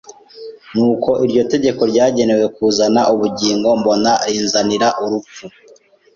[0.73, 5.43] Nuko iryo tegeko ryagenewe kuzana ubugingo mbona rinzanira urupfu